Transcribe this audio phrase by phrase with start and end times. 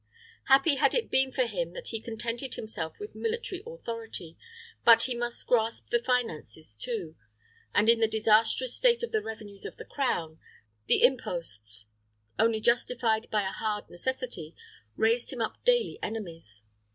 [0.45, 4.35] Happy had it been for him had he contented himself with military authority;
[4.83, 7.15] but he must grasp the finances too;
[7.71, 10.39] and in the disastrous state of the revenues of the crown,
[10.87, 11.85] the imposts,
[12.39, 14.55] only justified by a hard necessity,
[14.95, 16.63] raised him up daily enemies.